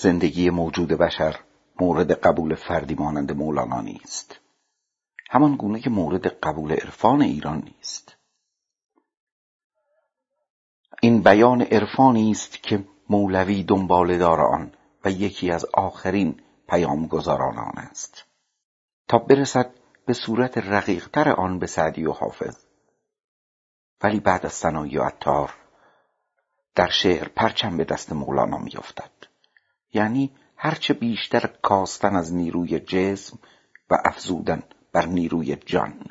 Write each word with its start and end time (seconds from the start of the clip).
زندگی 0.00 0.50
موجود 0.50 0.88
بشر 0.88 1.36
مورد 1.80 2.12
قبول 2.12 2.54
فردی 2.54 2.94
مانند 2.94 3.32
مولانا 3.32 3.80
نیست. 3.80 4.40
همان 5.30 5.56
گونه 5.56 5.80
که 5.80 5.90
مورد 5.90 6.26
قبول 6.26 6.72
عرفان 6.72 7.22
ایران 7.22 7.62
نیست. 7.64 8.16
این 11.02 11.22
بیان 11.22 11.62
عرفانی 11.62 12.30
است 12.30 12.62
که 12.62 12.84
مولوی 13.08 13.62
دنبال 13.62 14.18
دار 14.18 14.40
آن 14.40 14.72
و 15.04 15.10
یکی 15.10 15.50
از 15.50 15.64
آخرین 15.64 16.40
پیامگذاران 16.68 17.58
آن 17.58 17.78
است. 17.78 18.24
تا 19.08 19.18
برسد 19.18 19.70
به 20.06 20.12
صورت 20.12 20.58
رقیقتر 20.58 21.32
آن 21.32 21.58
به 21.58 21.66
سعدی 21.66 22.06
و 22.06 22.12
حافظ. 22.12 22.56
ولی 24.02 24.20
بعد 24.20 24.46
از 24.46 24.52
ثنایی 24.52 24.98
و 24.98 25.02
عطار 25.02 25.54
در 26.74 26.88
شعر 26.88 27.28
پرچم 27.28 27.76
به 27.76 27.84
دست 27.84 28.12
مولانا 28.12 28.58
میافتد. 28.58 29.10
یعنی 29.92 30.30
هرچه 30.56 30.94
بیشتر 30.94 31.50
کاستن 31.62 32.16
از 32.16 32.34
نیروی 32.34 32.80
جسم 32.80 33.38
و 33.90 33.96
افزودن 34.04 34.62
بر 34.92 35.06
نیروی 35.06 35.56
جان. 35.56 36.04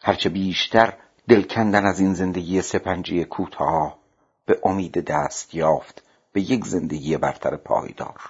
هرچه 0.00 0.28
بیشتر 0.28 0.94
دل 1.28 1.42
کندن 1.42 1.86
از 1.86 2.00
این 2.00 2.14
زندگی 2.14 2.62
سپنجی 2.62 3.24
کوتاه 3.24 3.98
به 4.46 4.60
امید 4.64 5.04
دست 5.04 5.54
یافت 5.54 6.02
به 6.32 6.40
یک 6.40 6.64
زندگی 6.64 7.16
برتر 7.16 7.56
پایدار. 7.56 8.20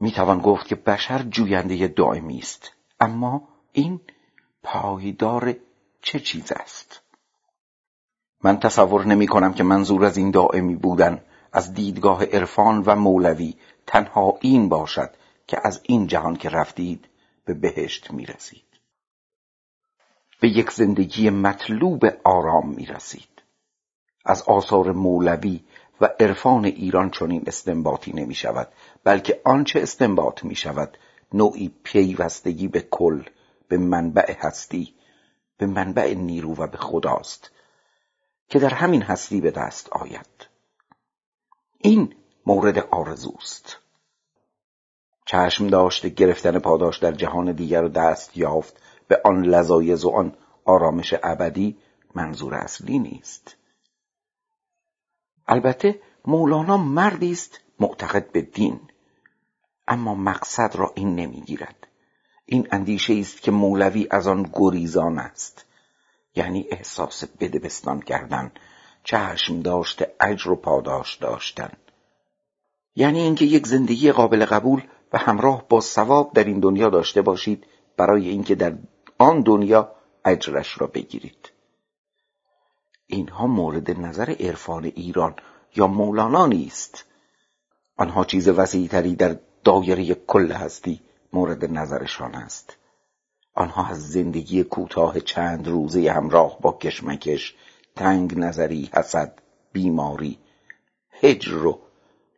می‌توان 0.00 0.38
گفت 0.38 0.66
که 0.66 0.74
بشر 0.74 1.22
جوینده 1.22 1.88
دائمی 1.88 2.38
است 2.38 2.70
اما 3.00 3.48
این 3.72 4.00
پایدار 4.62 5.54
چه 6.02 6.20
چیز 6.20 6.52
است؟ 6.52 7.00
من 8.44 8.60
تصور 8.60 9.06
نمی 9.06 9.26
کنم 9.26 9.52
که 9.54 9.62
منظور 9.62 10.04
از 10.04 10.16
این 10.16 10.30
دائمی 10.30 10.76
بودن 10.76 11.24
از 11.52 11.74
دیدگاه 11.74 12.24
عرفان 12.24 12.82
و 12.86 12.96
مولوی 12.96 13.54
تنها 13.86 14.38
این 14.40 14.68
باشد 14.68 15.10
که 15.46 15.60
از 15.64 15.80
این 15.82 16.06
جهان 16.06 16.36
که 16.36 16.48
رفتید 16.48 17.08
به 17.44 17.54
بهشت 17.54 18.10
می 18.10 18.26
رسید 18.26 18.64
به 20.40 20.48
یک 20.48 20.70
زندگی 20.70 21.30
مطلوب 21.30 22.04
آرام 22.24 22.74
می 22.74 22.86
رسید 22.86 23.42
از 24.24 24.42
آثار 24.42 24.92
مولوی 24.92 25.60
و 26.00 26.08
عرفان 26.20 26.64
ایران 26.64 27.10
چنین 27.10 27.44
استنباطی 27.46 28.12
نمی 28.12 28.34
شود 28.34 28.68
بلکه 29.04 29.40
آنچه 29.44 29.82
استنباط 29.82 30.44
می 30.44 30.54
شود 30.54 30.98
نوعی 31.32 31.74
پیوستگی 31.82 32.68
به 32.68 32.80
کل 32.80 33.22
به 33.68 33.78
منبع 33.78 34.36
هستی 34.38 34.94
به 35.58 35.66
منبع 35.66 36.14
نیرو 36.14 36.54
و 36.54 36.66
به 36.66 36.76
خداست 36.76 37.50
که 38.48 38.58
در 38.58 38.74
همین 38.74 39.02
هستی 39.02 39.40
به 39.40 39.50
دست 39.50 39.88
آید. 39.92 40.31
این 41.82 42.14
مورد 42.46 42.78
آرزوست. 42.78 43.76
چشم 45.26 45.66
داشته 45.66 46.08
گرفتن 46.08 46.58
پاداش 46.58 46.98
در 46.98 47.12
جهان 47.12 47.52
دیگر 47.52 47.84
و 47.84 47.88
دست 47.88 48.36
یافت 48.36 48.82
به 49.08 49.20
آن 49.24 49.42
لذایز 49.42 50.04
و 50.04 50.10
آن 50.10 50.36
آرامش 50.64 51.14
ابدی 51.22 51.78
منظور 52.14 52.54
اصلی 52.54 52.98
نیست. 52.98 53.56
البته 55.48 56.00
مولانا 56.26 56.76
مردی 56.76 57.32
است 57.32 57.60
معتقد 57.80 58.32
به 58.32 58.42
دین 58.42 58.80
اما 59.88 60.14
مقصد 60.14 60.76
را 60.76 60.92
این 60.94 61.14
نمی‌گیرد. 61.14 61.88
این 62.46 62.68
اندیشه 62.70 63.14
است 63.14 63.42
که 63.42 63.50
مولوی 63.50 64.06
از 64.10 64.26
آن 64.26 64.50
گریزان 64.52 65.18
است 65.18 65.64
یعنی 66.34 66.66
احساس 66.70 67.24
بدبستان 67.24 68.00
کردن 68.00 68.52
چشم 69.04 69.60
داشته 69.60 70.14
اجر 70.20 70.50
و 70.50 70.56
پاداش 70.56 71.16
داشتن. 71.16 71.72
یعنی 72.96 73.20
اینکه 73.20 73.44
یک 73.44 73.66
زندگی 73.66 74.12
قابل 74.12 74.44
قبول 74.44 74.82
و 75.12 75.18
همراه 75.18 75.64
با 75.68 75.80
ثواب 75.80 76.32
در 76.32 76.44
این 76.44 76.60
دنیا 76.60 76.90
داشته 76.90 77.22
باشید 77.22 77.66
برای 77.96 78.28
اینکه 78.28 78.54
در 78.54 78.74
آن 79.18 79.40
دنیا 79.40 79.92
اجرش 80.24 80.80
را 80.80 80.86
بگیرید. 80.86 81.52
اینها 83.06 83.46
مورد 83.46 84.00
نظر 84.00 84.30
عرفان 84.40 84.84
ایران 84.84 85.34
یا 85.76 85.86
مولانا 85.86 86.46
نیست. 86.46 87.04
آنها 87.96 88.24
چیز 88.24 88.48
وسیعتری 88.48 89.16
در 89.16 89.36
دایره 89.64 90.14
کل 90.14 90.52
هستی 90.52 91.00
مورد 91.32 91.64
نظرشان 91.64 92.34
است. 92.34 92.76
آنها 93.54 93.86
از 93.86 94.08
زندگی 94.10 94.64
کوتاه 94.64 95.20
چند 95.20 95.68
روزه 95.68 96.12
همراه 96.12 96.60
با 96.60 96.72
کشمکش 96.72 97.54
تنگ 97.96 98.38
نظری 98.38 98.90
حسد 98.94 99.38
بیماری 99.72 100.38
هجر 101.22 101.66
و 101.66 101.80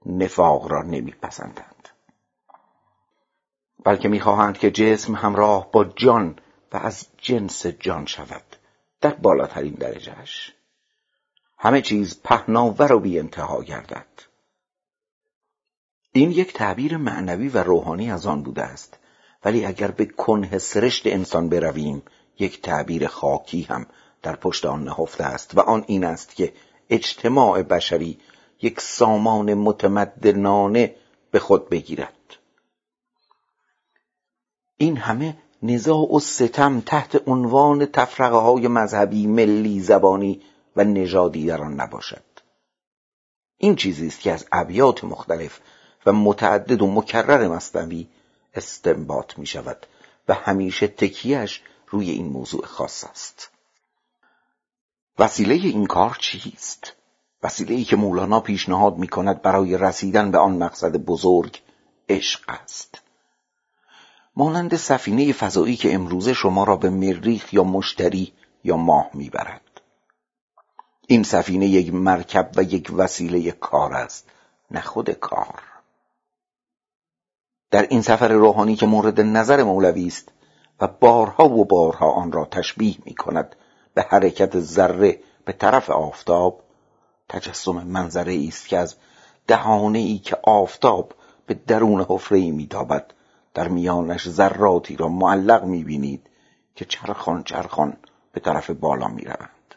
نفاق 0.07 0.67
را 0.67 0.83
نمیپسندند. 0.83 1.89
بلکه 3.85 4.09
می‌خواهند 4.09 4.59
که 4.59 4.71
جسم 4.71 5.15
همراه 5.15 5.71
با 5.73 5.85
جان 5.85 6.39
و 6.73 6.77
از 6.77 7.07
جنس 7.19 7.67
جان 7.67 8.07
شود 8.07 8.57
در 9.01 9.15
بالاترین 9.15 9.75
درجهش 9.75 10.53
همه 11.59 11.83
چیز 11.83 12.21
پهناور 12.23 12.93
و 12.93 13.01
بی 13.01 13.19
انتها 13.19 13.63
گردد. 13.63 14.07
این 16.13 16.31
یک 16.31 16.53
تعبیر 16.53 16.97
معنوی 16.97 17.49
و 17.49 17.59
روحانی 17.59 18.11
از 18.11 18.27
آن 18.27 18.43
بوده 18.43 18.63
است. 18.63 18.99
ولی 19.45 19.67
اگر 19.67 19.91
به 19.91 20.07
کنه 20.07 20.59
سرشت 20.59 21.07
انسان 21.07 21.49
برویم 21.49 22.03
یک 22.39 22.63
تعبیر 22.63 23.07
خاکی 23.07 23.63
هم 23.63 23.87
در 24.25 24.37
پشت 24.37 24.65
آن 24.65 24.85
نهفته 24.85 25.25
است 25.25 25.59
و 25.59 25.61
آن 25.61 25.85
این 25.87 26.05
است 26.05 26.37
که 26.37 26.53
اجتماع 26.91 27.63
بشری 27.63 28.19
یک 28.63 28.81
سامان 28.81 29.55
متمدنانه 29.55 30.95
به 31.31 31.39
خود 31.39 31.69
بگیرد. 31.69 32.37
این 34.77 34.97
همه 34.97 35.37
نزاع 35.63 36.15
و 36.15 36.21
ستم 36.21 36.81
تحت 36.81 37.29
عنوان 37.29 37.87
تفرقه 37.87 38.37
های 38.37 38.69
مذهبی 38.69 39.27
ملی 39.27 39.81
زبانی 39.81 40.43
و 40.77 40.85
نژادی 40.85 41.47
در 41.47 41.63
آن 41.63 41.75
نباشد. 41.75 42.25
این 43.59 43.77
چیزی 43.77 44.07
است 44.07 44.21
که 44.21 44.33
از 44.33 44.47
ابیات 44.53 45.05
مختلف 45.05 45.61
و 46.07 46.13
متعدد 46.13 46.83
و 46.83 46.87
مکرر 46.87 47.49
مصنوی 47.49 48.07
استنباط 48.55 49.39
می 49.39 49.47
شود 49.47 49.87
و 50.29 50.35
همیشه 50.35 50.87
تکیهش 50.87 51.63
روی 51.89 52.11
این 52.11 52.27
موضوع 52.27 52.67
خاص 52.67 53.05
است. 53.05 53.54
وسیله 55.19 55.55
این 55.55 55.87
کار 55.87 56.17
چیست؟ 56.21 56.93
وسیله 57.43 57.75
ای 57.75 57.85
که 57.85 57.97
مولانا 57.97 58.41
پیشنهاد 58.41 58.97
می 58.97 59.09
کند 59.09 59.43
برای 59.43 59.79
رسیدن 59.79 60.31
به 60.31 60.39
آن 60.39 60.57
مقصد 60.57 60.97
بزرگ 60.97 61.63
عشق 62.09 62.41
است. 62.49 63.03
مانند 64.37 64.77
سفینه 64.77 65.33
فضایی 65.33 65.77
که 65.77 65.95
امروزه 65.95 66.33
شما 66.33 66.65
را 66.65 66.77
به 66.77 66.91
مریخ 66.91 67.55
یا 67.55 67.65
مشتری 67.65 68.33
یا 68.65 68.77
ماه 68.77 69.11
می‌برد. 69.15 69.81
این 71.09 71.23
سفینه 71.23 71.67
یک 71.67 71.95
مرکب 71.95 72.51
و 72.57 72.63
یک 72.63 72.91
وسیله 72.97 73.51
کار 73.51 73.93
است 73.93 74.31
نه 74.71 74.81
خود 74.81 75.11
کار. 75.11 75.63
در 77.71 77.83
این 77.83 78.03
سفر 78.03 78.29
روحانی 78.29 78.77
که 78.77 78.87
مورد 78.87 79.21
نظر 79.21 79.63
مولوی 79.63 80.07
است 80.07 80.29
و 80.81 80.89
بارها 80.89 81.49
و 81.49 81.65
بارها 81.65 82.11
آن 82.11 82.33
را 82.33 82.45
تشبیه 82.45 82.97
می 83.05 83.15
کند 83.15 83.57
به 83.95 84.03
حرکت 84.03 84.61
ذره 84.61 85.21
به 85.45 85.53
طرف 85.53 85.91
آفتاب. 85.91 86.61
تجسم 87.29 87.73
منظره 87.73 88.45
است 88.49 88.69
که 88.69 88.79
از 88.79 88.97
دهانه 89.47 89.99
ای 89.99 90.19
که 90.19 90.37
آفتاب 90.43 91.15
به 91.47 91.55
درون 91.55 92.07
حفره 92.09 92.39
ای 92.39 92.51
میتابد. 92.51 93.07
در 93.55 93.69
میانش 93.69 94.29
ذراتی 94.29 94.97
را 94.97 95.09
معلق 95.09 95.65
می‌بینید 95.65 96.27
که 96.75 96.85
چرخان 96.85 97.43
چرخان 97.43 97.97
به 98.33 98.41
طرف 98.41 98.71
بالا 98.71 99.09
می‌روند. 99.09 99.75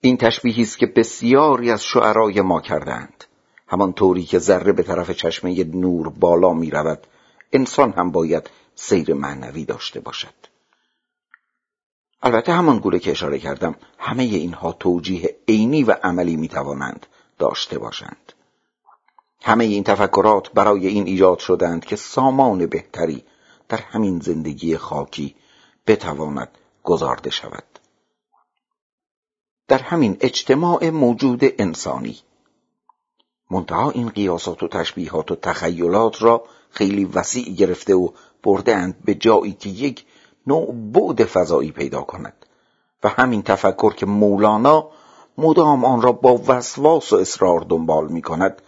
این 0.00 0.16
تشبیهی 0.16 0.62
است 0.62 0.78
که 0.78 0.86
بسیاری 0.86 1.70
از 1.70 1.84
شعرای 1.84 2.40
ما 2.40 2.60
کردند 2.60 3.24
همان 3.66 3.92
طوری 3.92 4.24
که 4.24 4.38
ذره 4.38 4.72
به 4.72 4.82
طرف 4.82 5.10
چشمه 5.10 5.64
نور 5.64 6.08
بالا 6.08 6.52
می 6.52 6.70
رود 6.70 7.06
انسان 7.52 7.92
هم 7.92 8.10
باید 8.10 8.50
سیر 8.74 9.14
معنوی 9.14 9.64
داشته 9.64 10.00
باشد. 10.00 10.47
البته 12.22 12.52
همان 12.52 12.78
گونه 12.78 12.98
که 12.98 13.10
اشاره 13.10 13.38
کردم 13.38 13.74
همه 13.98 14.22
اینها 14.22 14.72
توجیه 14.72 15.36
عینی 15.48 15.82
و 15.82 15.92
عملی 16.02 16.36
می 16.36 16.48
توانند 16.48 17.06
داشته 17.38 17.78
باشند. 17.78 18.32
همه 19.42 19.64
این 19.64 19.84
تفکرات 19.84 20.52
برای 20.52 20.86
این 20.86 21.06
ایجاد 21.06 21.38
شدند 21.38 21.84
که 21.84 21.96
سامان 21.96 22.66
بهتری 22.66 23.24
در 23.68 23.78
همین 23.78 24.20
زندگی 24.20 24.76
خاکی 24.76 25.34
بتواند 25.86 26.48
گذارده 26.82 27.30
شود. 27.30 27.64
در 29.68 29.78
همین 29.78 30.16
اجتماع 30.20 30.90
موجود 30.90 31.40
انسانی 31.42 32.18
منتها 33.50 33.90
این 33.90 34.08
قیاسات 34.08 34.62
و 34.62 34.68
تشبیهات 34.68 35.32
و 35.32 35.36
تخیلات 35.36 36.22
را 36.22 36.44
خیلی 36.70 37.04
وسیع 37.04 37.52
گرفته 37.54 37.94
و 37.94 38.08
بردهاند 38.42 39.04
به 39.04 39.14
جایی 39.14 39.52
که 39.52 39.68
یک 39.68 40.04
نوع 40.48 40.72
بعد 40.72 41.24
فضایی 41.24 41.72
پیدا 41.72 42.02
کند 42.02 42.46
و 43.04 43.08
همین 43.08 43.42
تفکر 43.42 43.94
که 43.94 44.06
مولانا 44.06 44.90
مدام 45.38 45.84
آن 45.84 46.02
را 46.02 46.12
با 46.12 46.40
وسواس 46.46 47.12
و 47.12 47.16
اصرار 47.16 47.60
دنبال 47.60 48.08
می 48.08 48.22
کند 48.22 48.62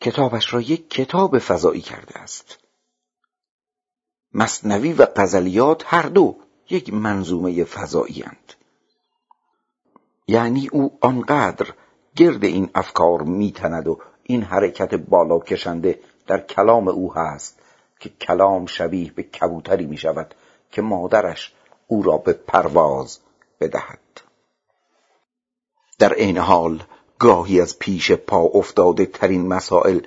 کتابش 0.00 0.54
را 0.54 0.60
یک 0.60 0.90
کتاب 0.90 1.38
فضایی 1.38 1.80
کرده 1.80 2.18
است 2.18 2.58
مصنوی 4.34 4.92
و 4.92 5.06
غزلیات 5.16 5.82
هر 5.86 6.02
دو 6.02 6.36
یک 6.70 6.94
منظومه 6.94 7.64
فضایی 7.64 8.22
اند. 8.22 8.52
یعنی 10.26 10.68
او 10.72 10.98
آنقدر 11.00 11.66
گرد 12.16 12.44
این 12.44 12.70
افکار 12.74 13.22
میتند 13.22 13.88
و 13.88 13.98
این 14.22 14.42
حرکت 14.42 14.94
بالا 14.94 15.38
کشنده 15.38 16.00
در 16.26 16.40
کلام 16.40 16.88
او 16.88 17.14
هست 17.14 17.58
که 18.00 18.08
کلام 18.08 18.66
شبیه 18.66 19.12
به 19.12 19.22
کبوتری 19.22 19.86
می 19.86 19.96
شود 19.96 20.34
که 20.72 20.82
مادرش 20.82 21.52
او 21.86 22.02
را 22.02 22.16
به 22.16 22.32
پرواز 22.32 23.18
بدهد. 23.60 23.98
در 25.98 26.14
این 26.14 26.38
حال 26.38 26.82
گاهی 27.18 27.60
از 27.60 27.78
پیش 27.78 28.12
پا 28.12 28.38
افتاده 28.38 29.06
ترین 29.06 29.48
مسائل 29.48 30.00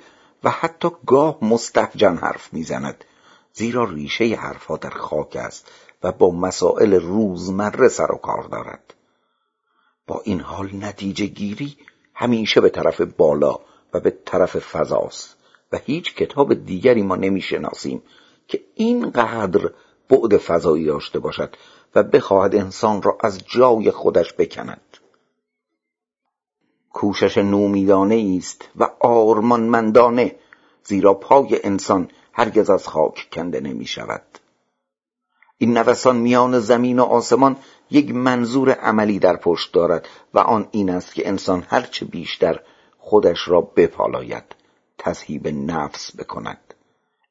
و 0.44 0.50
حتی 0.50 0.88
گاه 1.06 1.38
مستفجن 1.42 2.16
حرف 2.16 2.52
می‌زند 2.52 3.04
زیرا 3.52 3.84
ریشه 3.84 4.24
حرفها 4.24 4.76
در 4.76 4.90
خاک 4.90 5.36
است 5.36 5.70
و 6.02 6.12
با 6.12 6.30
مسائل 6.30 6.94
روزمره 6.94 7.88
سر 7.88 8.12
و 8.12 8.16
کار 8.16 8.42
دارد. 8.42 8.94
با 10.06 10.20
این 10.24 10.40
حال 10.40 10.70
نتیجه 10.72 11.26
گیری 11.26 11.76
همیشه 12.14 12.60
به 12.60 12.68
طرف 12.68 13.00
بالا 13.00 13.58
و 13.92 14.00
به 14.00 14.10
طرف 14.24 14.58
فضاست 14.58 15.36
و 15.72 15.78
هیچ 15.84 16.14
کتاب 16.14 16.54
دیگری 16.54 17.02
ما 17.02 17.16
نمی‌شناسیم 17.16 18.02
که 18.48 18.60
اینقدر 18.74 19.70
بعد 20.08 20.36
فضایی 20.36 20.84
داشته 20.84 21.18
باشد 21.18 21.56
و 21.94 22.02
بخواهد 22.02 22.54
انسان 22.54 23.02
را 23.02 23.18
از 23.20 23.38
جای 23.46 23.90
خودش 23.90 24.32
بکند. 24.32 24.96
کوشش 26.92 27.38
نومیدانه 27.38 28.36
است 28.38 28.68
و 28.76 28.90
آرمانمندانه 29.00 30.36
زیرا 30.84 31.14
پای 31.14 31.60
انسان 31.64 32.08
هرگز 32.32 32.70
از 32.70 32.88
خاک 32.88 33.28
کنده 33.32 33.60
نمی 33.60 33.86
شود. 33.86 34.22
این 35.58 35.78
نوسان 35.78 36.16
میان 36.16 36.58
زمین 36.60 36.98
و 36.98 37.02
آسمان 37.02 37.56
یک 37.90 38.10
منظور 38.14 38.70
عملی 38.70 39.18
در 39.18 39.36
پشت 39.36 39.72
دارد 39.72 40.08
و 40.34 40.38
آن 40.38 40.68
این 40.70 40.90
است 40.90 41.14
که 41.14 41.28
انسان 41.28 41.66
هرچه 41.68 42.04
بیشتر 42.04 42.60
خودش 42.98 43.48
را 43.48 43.60
بپالاید 43.60 44.44
تذهیب 44.98 45.48
نفس 45.48 46.16
بکند. 46.16 46.65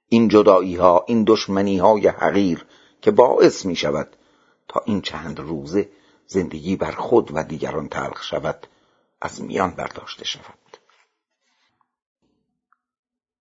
این 0.09 0.27
جدایی 0.27 0.75
ها 0.75 1.05
این 1.07 1.23
دشمنی 1.27 1.77
های 1.77 2.07
حقیر 2.07 2.65
که 3.01 3.11
باعث 3.11 3.65
می 3.65 3.75
شود 3.75 4.15
تا 4.67 4.81
این 4.85 5.01
چند 5.01 5.39
روزه 5.39 5.89
زندگی 6.27 6.75
بر 6.75 6.91
خود 6.91 7.31
و 7.33 7.43
دیگران 7.43 7.87
تلخ 7.87 8.23
شود 8.23 8.67
از 9.21 9.41
میان 9.41 9.71
برداشته 9.71 10.25
شود. 10.25 10.77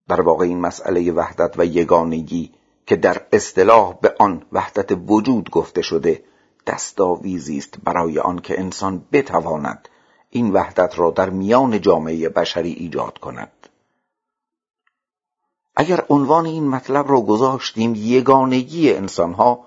در 0.09 0.21
واقع 0.21 0.45
این 0.45 0.61
مسئله 0.61 1.13
وحدت 1.13 1.55
و 1.59 1.67
یگانگی 1.67 2.53
که 2.87 2.97
در 2.97 3.27
اصطلاح 3.33 3.95
به 4.01 4.15
آن 4.19 4.47
وحدت 4.53 4.99
وجود 5.07 5.51
گفته 5.51 5.83
شده 5.83 6.25
دستاویزی 6.67 7.59
است 7.59 7.79
برای 7.85 8.19
آنکه 8.19 8.61
انسان 8.61 9.07
بتواند 9.13 9.89
این 10.31 10.53
وحدت 10.53 10.99
را 10.99 11.11
در 11.11 11.31
میان 11.31 11.81
جامعه 11.81 12.29
بشری 12.29 12.73
ایجاد 12.73 13.19
کند. 13.19 13.69
اگر 15.77 16.05
عنوان 16.11 16.47
این 16.47 16.69
مطلب 16.69 17.11
را 17.11 17.21
گذاشتیم 17.21 17.95
یگانگی 17.95 18.93
انسانها 18.93 19.67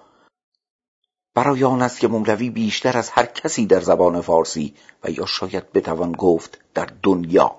برای 1.35 1.63
آن 1.63 1.81
است 1.81 1.99
که 1.99 2.07
مولوی 2.07 2.49
بیشتر 2.49 2.97
از 2.97 3.09
هر 3.09 3.25
کسی 3.25 3.65
در 3.65 3.79
زبان 3.79 4.21
فارسی 4.21 4.75
و 5.03 5.09
یا 5.09 5.25
شاید 5.25 5.71
بتوان 5.71 6.11
گفت 6.11 6.59
در 6.73 6.89
دنیا. 7.03 7.55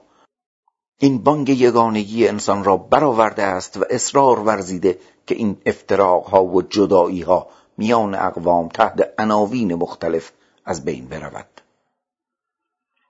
این 1.01 1.19
بانگ 1.19 1.49
یگانگی 1.49 2.29
انسان 2.29 2.65
را 2.65 2.77
برآورده 2.77 3.43
است 3.43 3.77
و 3.77 3.85
اصرار 3.91 4.39
ورزیده 4.39 4.99
که 5.27 5.35
این 5.35 5.63
افتراقها 5.67 6.45
و 6.45 6.63
جداییها 6.63 7.47
میان 7.77 8.15
اقوام 8.15 8.69
تحت 8.69 9.15
عناوین 9.19 9.75
مختلف 9.75 10.33
از 10.65 10.85
بین 10.85 11.09
برود. 11.09 11.61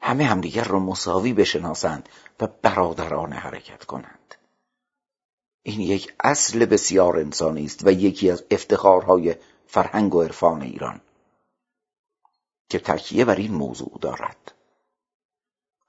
همه 0.00 0.24
همدیگر 0.24 0.64
را 0.64 0.78
مساوی 0.78 1.32
بشناسند 1.32 2.08
و 2.40 2.48
برادرانه 2.62 3.36
حرکت 3.36 3.84
کنند. 3.84 4.34
این 5.68 5.80
یک 5.80 6.12
اصل 6.20 6.64
بسیار 6.64 7.18
انسانی 7.18 7.64
است 7.64 7.80
و 7.86 7.92
یکی 7.92 8.30
از 8.30 8.44
افتخارهای 8.50 9.34
فرهنگ 9.66 10.14
و 10.14 10.22
عرفان 10.22 10.62
ایران 10.62 11.00
که 12.68 12.78
تکیه 12.78 13.24
بر 13.24 13.34
این 13.34 13.54
موضوع 13.54 13.98
دارد. 14.00 14.52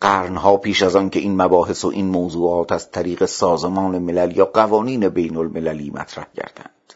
قرنها 0.02 0.58
پیش 0.58 0.84
از 0.84 0.96
آن 0.96 1.10
که 1.10 1.20
این 1.20 1.42
مباحث 1.42 1.86
و 1.86 1.88
این 1.88 2.06
موضوعات 2.06 2.72
از 2.72 2.92
طریق 2.92 3.26
سازمان 3.26 4.00
ملل 4.00 4.38
یا 4.38 4.46
قوانین 4.46 5.10
بین 5.10 5.38
المللی 5.38 5.90
مطرح 5.90 6.28
گردند. 6.36 6.94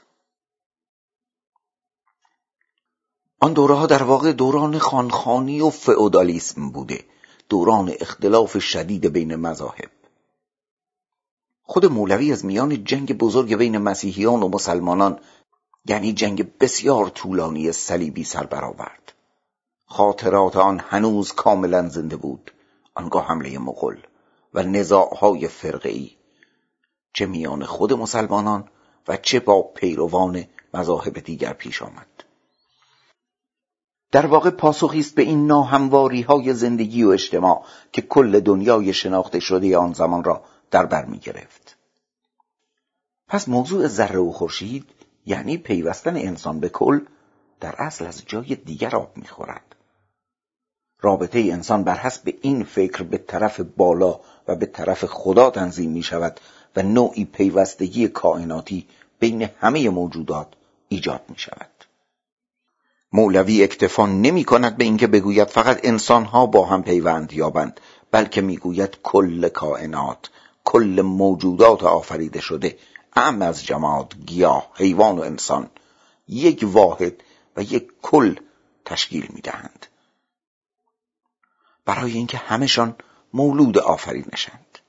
آن 3.39 3.53
دوره 3.53 3.75
ها 3.75 3.85
در 3.85 4.03
واقع 4.03 4.31
دوران 4.31 4.79
خانخانی 4.79 5.61
و 5.61 5.69
فئودالیسم 5.69 6.69
بوده 6.69 7.05
دوران 7.49 7.93
اختلاف 7.99 8.59
شدید 8.59 9.05
بین 9.05 9.35
مذاهب. 9.35 10.02
خود 11.63 11.85
مولوی 11.85 12.31
از 12.31 12.45
میان 12.45 12.83
جنگ 12.83 13.17
بزرگ 13.17 13.55
بین 13.55 13.77
مسیحیان 13.77 14.43
و 14.43 14.47
مسلمانان 14.47 15.19
یعنی 15.85 16.13
جنگ 16.13 16.57
بسیار 16.57 17.09
طولانی 17.09 17.71
صلیبی 17.71 18.23
سر 18.23 18.45
برآورد. 18.45 19.13
خاطرات 19.85 20.55
آن 20.55 20.79
هنوز 20.79 21.31
کاملا 21.31 21.89
زنده 21.89 22.15
بود 22.15 22.51
آنگاه 22.95 23.25
حمله 23.27 23.59
مغل 23.59 23.97
و 24.53 24.63
نزاعهای 24.63 25.47
فرقهای. 25.47 26.11
چه 27.13 27.25
میان 27.25 27.65
خود 27.65 27.93
مسلمانان 27.93 28.69
و 29.07 29.17
چه 29.17 29.39
با 29.39 29.61
پیروان 29.61 30.45
مذاهب 30.73 31.19
دیگر 31.19 31.53
پیش 31.53 31.81
آمد. 31.81 32.07
در 34.11 34.25
واقع 34.25 34.49
پاسخی 34.49 34.99
است 34.99 35.15
به 35.15 35.21
این 35.21 35.47
ناهمواری 35.47 36.21
های 36.21 36.53
زندگی 36.53 37.03
و 37.03 37.09
اجتماع 37.09 37.65
که 37.91 38.01
کل 38.01 38.39
دنیای 38.39 38.93
شناخته 38.93 39.39
شده 39.39 39.77
آن 39.77 39.93
زمان 39.93 40.23
را 40.23 40.43
در 40.73 40.85
بر 40.85 41.05
می 41.05 41.19
گرفت. 41.19 41.77
پس 43.27 43.49
موضوع 43.49 43.87
ذره 43.87 44.19
و 44.19 44.31
خورشید 44.31 44.89
یعنی 45.25 45.57
پیوستن 45.57 46.15
انسان 46.15 46.59
به 46.59 46.69
کل 46.69 46.99
در 47.59 47.75
اصل 47.77 48.05
از 48.05 48.23
جای 48.25 48.55
دیگر 48.55 48.95
آب 48.95 49.17
می‌خورد 49.17 49.75
رابطه 51.01 51.39
انسان 51.39 51.83
بر 51.83 51.97
حسب 51.97 52.33
این 52.41 52.63
فکر 52.63 53.03
به 53.03 53.17
طرف 53.17 53.59
بالا 53.59 54.19
و 54.47 54.55
به 54.55 54.65
طرف 54.65 55.05
خدا 55.05 55.49
تنظیم 55.49 55.91
می 55.91 56.03
شود 56.03 56.39
و 56.75 56.81
نوعی 56.81 57.25
پیوستگی 57.25 58.07
کائناتی 58.07 58.87
بین 59.19 59.49
همه 59.59 59.89
موجودات 59.89 60.47
ایجاد 60.87 61.21
می 61.29 61.37
شود 61.37 61.71
مولوی 63.11 63.63
اکتفا 63.63 64.05
نمی 64.05 64.43
کند 64.43 64.77
به 64.77 64.83
اینکه 64.83 65.07
بگوید 65.07 65.47
فقط 65.47 65.79
انسانها 65.83 66.45
با 66.45 66.65
هم 66.65 66.83
پیوند 66.83 67.33
یابند 67.33 67.79
بلکه 68.11 68.41
می‌گوید 68.41 68.97
کل 69.03 69.49
کائنات 69.49 70.29
کل 70.63 71.01
موجودات 71.01 71.83
آفریده 71.83 72.41
شده. 72.41 72.77
ام 73.15 73.41
از 73.41 73.65
جماد 73.65 74.15
گیاه 74.25 74.71
حیوان 74.73 75.19
و 75.19 75.21
انسان. 75.21 75.69
یک 76.27 76.65
واحد 76.67 77.23
و 77.57 77.61
یک 77.61 77.87
کل 78.01 78.35
تشکیل 78.85 79.27
می‌دهند. 79.33 79.85
برای 81.85 82.11
اینکه 82.11 82.37
همشان 82.37 82.95
مولود 83.33 83.77
آفرینشند 83.77 84.79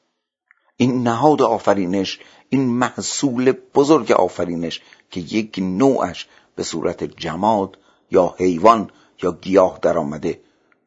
این 0.76 1.02
نهاد 1.02 1.42
آفرینش 1.42 2.20
این 2.48 2.66
محصول 2.66 3.52
بزرگ 3.74 4.12
آفرینش 4.12 4.82
که 5.10 5.20
یک 5.20 5.58
نوعش 5.58 6.28
به 6.56 6.62
صورت 6.62 7.04
جماد 7.04 7.78
یا 8.10 8.34
حیوان 8.38 8.90
یا 9.22 9.32
گیاه 9.32 9.78
در 9.82 9.98
آمده 9.98 10.40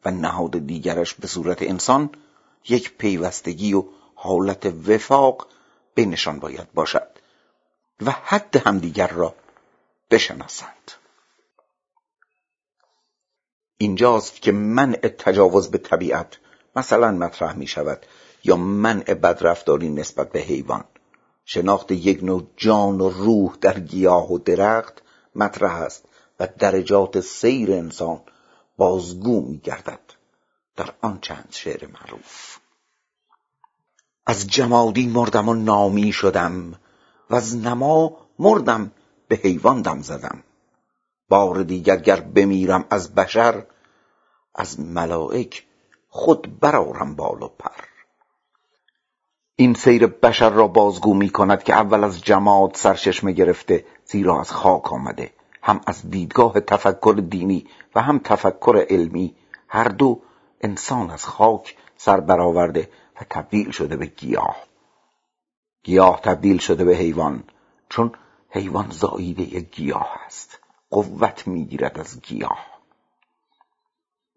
و 0.06 0.12
نهاد 0.12 0.67
دیگرش 0.67 1.13
به 1.13 1.27
صورت 1.27 1.62
انسان 1.62 2.10
یک 2.70 2.98
پیوستگی 2.98 3.74
و 3.74 3.84
حالت 4.20 4.66
وفاق 4.66 5.48
بینشان 5.96 6.40
باید 6.40 6.74
باشد 6.74 7.08
و 8.02 8.12
حد 8.12 8.68
همدیگر 8.68 9.08
را 9.08 9.36
بشناسند. 10.12 10.92
اینجاست 13.78 14.42
که 14.42 14.52
منع 14.52 15.08
تجاوز 15.08 15.72
به 15.72 15.78
طبیعت 15.78 16.38
مثلا 16.76 17.12
مطرح 17.12 17.54
می 17.56 17.68
شود 17.68 18.06
یا 18.44 18.56
منع 18.56 19.14
بدرفتاری 19.14 19.90
نسبت 19.90 20.32
به 20.32 20.40
حیوان. 20.40 20.84
شناخت 21.46 21.92
یک 21.92 22.24
نوع 22.24 22.48
جان 22.58 23.02
و 23.02 23.10
روح 23.10 23.58
در 23.62 23.80
گیاه 23.80 24.32
و 24.32 24.38
درخت 24.38 25.02
مطرح 25.36 25.74
است 25.74 26.06
و 26.40 26.48
درجات 26.60 27.20
سیر 27.20 27.72
انسان 27.72 28.22
بازگو 28.78 29.42
می 29.42 29.58
گردد 29.58 30.00
در 30.76 30.94
آن 31.02 31.20
چند 31.22 31.48
شعر 31.52 31.88
معروف. 31.88 32.58
از 34.29 34.48
جمادی 34.48 35.07
مردم 35.07 35.50
و 35.50 35.53
نامی 35.53 36.12
شدم 36.12 36.74
و 37.29 37.36
از 37.36 37.57
نما 37.57 38.17
مردم 38.39 38.91
به 39.27 39.36
حیوان 39.36 39.81
دم 39.81 40.01
زدم. 40.01 40.43
بار 41.29 41.63
دیگر 41.63 41.98
گر 41.98 42.19
بمیرم 42.19 42.86
از 42.89 43.15
بشر 43.15 43.65
از 44.55 44.79
ملائک 44.79 45.65
خود 46.10 46.60
برارم 46.60 47.15
بال 47.15 47.41
و 47.41 47.48
پر. 47.48 47.84
این 49.55 49.74
سیر 49.74 50.07
بشر 50.07 50.50
را 50.50 50.67
بازگو 50.67 51.13
می 51.13 51.29
کند 51.29 51.63
که 51.63 51.74
اول 51.74 52.03
از 52.03 52.22
جماعت 52.22 52.77
سرچشمه 52.77 53.31
گرفته 53.31 53.86
زیرا 54.05 54.39
از 54.39 54.51
خاک 54.51 54.93
آمده. 54.93 55.31
هم 55.62 55.81
از 55.88 56.10
دیدگاه 56.10 56.60
تفکر 56.60 57.24
دینی 57.29 57.65
و 57.96 58.01
هم 58.01 58.19
تفکر 58.19 58.86
علمی. 58.89 59.36
هر 59.67 59.88
دو 59.88 60.22
انسان 60.62 61.10
از 61.10 61.25
خاک 61.25 61.75
سر 61.98 62.19
برآورده 62.19 62.89
و 63.22 63.24
تبدیل 63.30 63.72
شده 63.72 63.98
به 63.98 64.06
گیاه. 64.06 64.58
گیاه 65.84 66.22
تبدیل 66.22 66.58
شده 66.58 66.86
به 66.86 66.96
حیوان 66.96 67.44
چون 67.90 68.12
حیوان 68.50 68.90
زاییده 68.92 69.60
گیاه 69.60 70.18
است. 70.26 70.60
قوت 70.90 71.48
می‌گیرد 71.48 72.00
از 72.00 72.22
گیاه. 72.22 72.66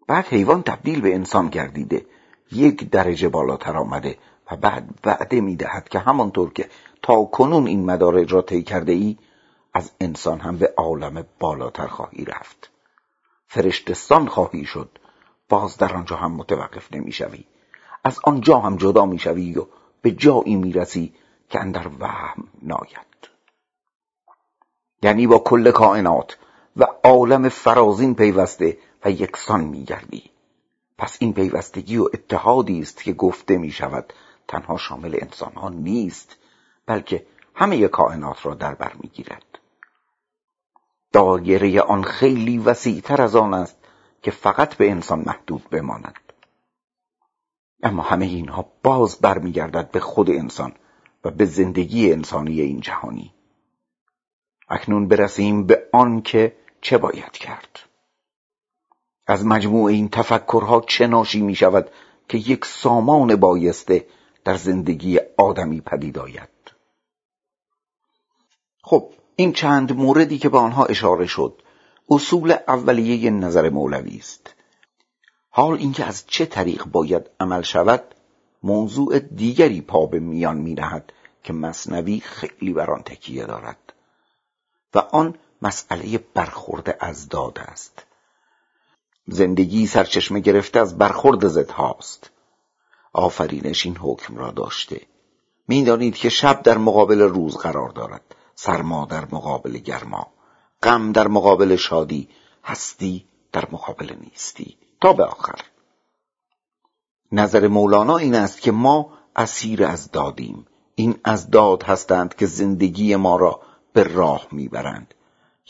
بعد 0.07 0.25
حیوان 0.25 0.63
تبدیل 0.63 1.01
به 1.01 1.15
انسان 1.15 1.47
گردیده 1.47 2.05
یک 2.51 2.89
درجه 2.89 3.29
بالاتر 3.29 3.77
آمده 3.77 4.17
و 4.51 4.55
بعد 4.55 4.89
وعده 5.05 5.41
می‌دهد 5.41 5.89
که 5.89 5.99
همانطور 5.99 6.53
که 6.53 6.69
تا 7.01 7.23
کنون 7.23 7.67
این 7.67 7.85
مدارج 7.85 8.33
را 8.33 8.41
طی 8.41 8.63
کرده 8.63 8.91
ای 8.91 9.17
از 9.73 9.91
انسان 10.01 10.39
هم 10.39 10.57
به 10.57 10.73
عالم 10.77 11.25
بالاتر 11.39 11.87
خواهی 11.87 12.25
رفت. 12.25 12.71
فرشتستان 13.47 14.27
خواهی 14.27 14.65
شد 14.65 14.99
باز 15.49 15.77
در 15.77 15.93
آنجا 15.93 16.15
هم 16.15 16.31
متوقف 16.31 16.93
نمی‌شوی. 16.93 17.45
از 18.03 18.19
آنجا 18.23 18.59
هم 18.59 18.77
جدا 18.77 19.05
می‌شوی 19.05 19.57
و 19.57 19.65
به 20.01 20.11
جایی 20.11 20.55
می‌رسی 20.55 21.13
که 21.49 21.59
اندر 21.59 21.87
وهم 21.99 22.47
ناید. 22.61 23.11
یعنی 25.03 25.27
با 25.27 25.39
کل 25.39 25.71
کائنات 25.71 26.37
و 26.77 26.83
عالم 27.03 27.49
فرازین 27.49 28.15
پیوسته 28.15 28.77
و 29.05 29.11
یکسان 29.11 29.63
میگردی 29.63 30.31
پس 30.97 31.17
این 31.19 31.33
پیوستگی 31.33 31.97
و 31.97 32.03
اتحادی 32.13 32.79
است 32.79 33.03
که 33.03 33.13
گفته 33.13 33.57
می 33.57 33.71
شود 33.71 34.13
تنها 34.47 34.77
شامل 34.77 35.17
انسان 35.21 35.53
ها 35.53 35.69
نیست 35.69 36.35
بلکه 36.85 37.25
همه 37.55 37.87
کائنات 37.87 38.45
را 38.45 38.53
در 38.53 38.75
بر 38.75 38.93
می‌گیرد 38.99 39.45
دایره 41.11 41.81
آن 41.81 42.03
خیلی 42.03 42.57
وسیعتر 42.57 43.21
از 43.21 43.35
آن 43.35 43.53
است 43.53 43.77
که 44.21 44.31
فقط 44.31 44.75
به 44.75 44.91
انسان 44.91 45.19
محدود 45.19 45.69
بماند. 45.69 46.19
اما 47.83 48.03
همه 48.03 48.25
اینها 48.25 48.71
باز 48.83 49.19
برمیگردد 49.19 49.91
به 49.91 49.99
خود 49.99 50.29
انسان 50.29 50.71
و 51.23 51.31
به 51.31 51.45
زندگی 51.45 52.11
انسانی 52.11 52.61
این 52.61 52.79
جهانی. 52.79 53.33
اکنون 54.69 55.07
برسیم 55.07 55.65
به 55.65 55.87
آن 55.93 56.21
که 56.21 56.55
چه 56.81 56.97
باید 56.97 57.31
کرد. 57.31 57.79
از 59.27 59.45
مجموع 59.45 59.91
این 59.91 60.09
تفکرها 60.09 60.81
چه 60.81 61.07
ناشی 61.07 61.41
می 61.41 61.55
شود 61.55 61.89
که 62.27 62.37
یک 62.37 62.65
سامان 62.65 63.35
بایسته 63.35 64.05
در 64.43 64.55
زندگی 64.55 65.19
آدمی 65.37 65.81
پدید 65.81 66.17
آید؟ 66.17 66.49
خب 68.83 69.09
این 69.35 69.53
چند 69.53 69.97
موردی 69.97 70.37
که 70.37 70.49
به 70.49 70.57
آنها 70.57 70.85
اشاره 70.85 71.25
شد 71.25 71.61
اصول 72.09 72.55
اولیه 72.67 73.29
نظر 73.29 73.69
مولوی 73.69 74.17
است. 74.17 74.55
حال 75.53 75.77
اینکه 75.77 76.05
از 76.05 76.23
چه 76.27 76.45
طریق 76.45 76.85
باید 76.85 77.29
عمل 77.39 77.61
شود 77.61 78.03
موضوع 78.63 79.19
دیگری 79.19 79.81
پا 79.81 80.05
به 80.05 80.19
میان 80.19 80.57
می 80.57 80.73
نهد 80.73 81.13
که 81.43 81.53
مصنوی 81.53 82.19
خیلی 82.19 82.73
بر 82.73 82.91
آن 82.91 83.01
تکیه 83.01 83.45
دارد. 83.45 83.93
و 84.93 84.99
آن 84.99 85.35
مسئله 85.61 86.17
برخورد 86.17 86.97
از 86.99 87.29
داد 87.29 87.59
است. 87.59 88.05
زندگی 89.27 89.87
سرچشمه 89.87 90.39
گرفته 90.39 90.79
از 90.79 90.97
برخورد 90.97 91.47
زدهاست 91.47 92.29
آفرینش 93.13 93.85
این 93.85 93.97
حکم 93.97 94.37
را 94.37 94.51
داشته. 94.51 95.01
می‌دانید 95.67 96.15
که 96.15 96.29
شب 96.29 96.63
در 96.63 96.77
مقابل 96.77 97.21
روز 97.21 97.57
قرار 97.57 97.89
دارد. 97.89 98.35
سرما 98.55 99.05
در 99.05 99.25
مقابل 99.31 99.77
گرما. 99.77 100.27
غم 100.83 101.11
در 101.11 101.27
مقابل 101.27 101.75
شادی. 101.75 102.29
هستی 102.63 103.25
در 103.51 103.67
مقابل 103.71 104.15
نیستی. 104.21 104.77
تا 105.01 105.13
به 105.13 105.23
آخر. 105.23 105.59
نظر 107.31 107.67
مولانا 107.67 108.17
این 108.17 108.35
است 108.35 108.61
که 108.61 108.71
ما 108.71 109.13
اسیر 109.35 109.85
از 109.85 110.11
دادیم. 110.11 110.65
این 110.95 111.19
از 111.23 111.49
داد 111.49 111.83
هستند 111.83 112.35
که 112.35 112.45
زندگی 112.45 113.15
ما 113.15 113.35
را 113.35 113.61
به 113.93 114.03
راه 114.03 114.47
می‌برند. 114.51 115.13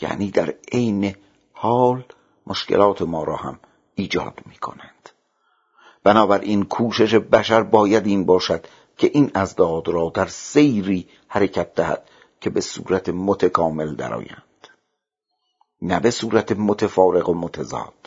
یعنی 0.00 0.30
در 0.30 0.54
عین 0.72 1.16
حال 1.52 2.04
مشکلات 2.46 3.02
ما 3.02 3.24
را 3.24 3.36
هم 3.36 3.60
ایجاد 3.94 4.40
می‌کنند. 4.46 5.08
بنابراین 6.04 6.64
کوشش 6.64 7.14
بشر 7.14 7.62
باید 7.62 8.06
این 8.06 8.26
باشد 8.26 8.66
که 8.96 9.10
این 9.14 9.30
از 9.34 9.56
داد 9.56 9.88
را 9.88 10.10
در 10.14 10.26
سیری 10.26 11.08
حرکت 11.28 11.74
دهد 11.74 12.08
که 12.40 12.50
به 12.50 12.60
صورت 12.60 13.08
متکامل 13.08 13.94
درآیند. 13.94 14.68
نه 15.82 16.00
به 16.00 16.10
صورت 16.10 16.52
متفارق 16.52 17.28
و 17.28 17.34
متضاد. 17.34 18.01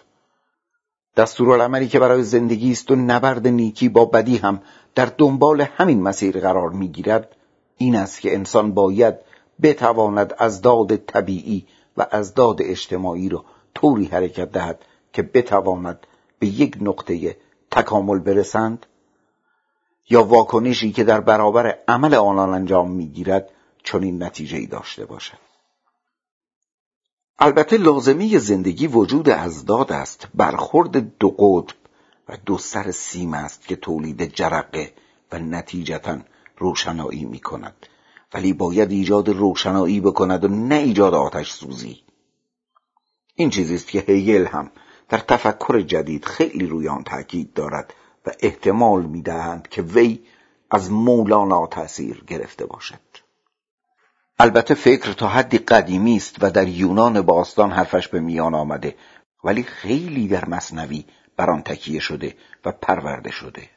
دستورالعملی 1.17 1.87
که 1.87 1.99
برای 1.99 2.23
زندگی 2.23 2.71
است 2.71 2.91
و 2.91 2.95
نبرد 2.95 3.47
نیکی 3.47 3.89
با 3.89 4.05
بدی 4.05 4.37
هم 4.37 4.61
در 4.95 5.11
دنبال 5.17 5.61
همین 5.61 6.01
مسیر 6.01 6.39
قرار 6.39 6.69
می‌گیرد 6.69 7.35
این 7.77 7.95
است 7.95 8.21
که 8.21 8.33
انسان 8.33 8.73
باید 8.73 9.15
بتواند 9.61 10.33
از 10.37 10.61
داد 10.61 10.95
طبیعی 10.95 11.65
و 11.97 12.05
از 12.11 12.33
داد 12.33 12.61
اجتماعی 12.61 13.29
را 13.29 13.45
طوری 13.75 14.05
حرکت 14.05 14.51
دهد 14.51 14.85
که 15.13 15.21
بتواند 15.21 16.07
به 16.39 16.47
یک 16.47 16.77
نقطه 16.81 17.37
تکامل 17.71 18.19
برسند 18.19 18.85
یا 20.09 20.23
واکنشی 20.23 20.91
که 20.91 21.03
در 21.03 21.21
برابر 21.21 21.77
عمل 21.87 22.15
آنان 22.15 22.53
انجام 22.53 22.91
می‌گیرد 22.91 23.49
چنین 23.83 24.23
نتیجه 24.23 24.57
ای 24.57 24.65
داشته 24.65 25.05
باشد. 25.05 25.44
البته 27.39 27.77
لازمی 27.77 28.39
زندگی 28.39 28.87
وجود 28.87 29.29
ازداد 29.29 29.91
است. 29.91 30.27
برخورد 30.33 31.17
دو 31.17 31.29
قطب 31.29 31.75
و 32.29 32.37
دو 32.45 32.57
سر 32.57 32.91
سیم 32.91 33.33
است 33.33 33.67
که 33.67 33.75
تولید 33.75 34.33
جرقه 34.35 34.93
و 35.31 35.39
نتیجتا 35.39 36.17
روشنایی 36.57 37.25
می 37.25 37.39
کند 37.39 37.75
ولی 38.33 38.53
باید 38.53 38.91
ایجاد 38.91 39.29
روشنایی 39.29 40.01
بکند 40.01 40.43
و 40.43 40.47
نه 40.47 40.75
ایجاد 40.75 41.13
آتش 41.13 41.51
سوزی. 41.51 41.99
این 43.35 43.49
چیزی 43.49 43.75
است 43.75 43.87
که 43.87 44.03
هیگل 44.07 44.45
هم 44.45 44.71
در 45.09 45.17
تفکر 45.17 45.81
جدید 45.81 46.25
خیلی 46.25 46.67
روی 46.67 46.87
آن 46.87 47.03
تاکید 47.03 47.53
دارد 47.53 47.93
و 48.25 48.31
احتمال 48.39 49.05
می‌دهند 49.05 49.67
که 49.67 49.81
وی 49.81 50.19
از 50.71 50.91
مولانا 50.91 51.67
تأثیر 51.67 52.23
گرفته 52.27 52.65
باشد. 52.65 52.99
البته 54.39 54.73
فکر 54.73 55.13
تا 55.13 55.27
حدی 55.27 55.57
قدیمی 55.57 56.15
است 56.15 56.35
و 56.41 56.51
در 56.51 56.67
یونان 56.67 57.21
باستان 57.21 57.71
حرفش 57.71 58.07
به 58.07 58.19
میان 58.19 58.55
آمده 58.55 58.95
ولی 59.43 59.63
خیلی 59.63 60.27
در 60.27 60.45
مصنوی 60.45 61.05
بر 61.37 61.49
آن 61.49 61.61
تکیه 61.61 61.99
شده 61.99 62.35
و 62.65 62.71
پرورده 62.71 63.31
شده. 63.31 63.69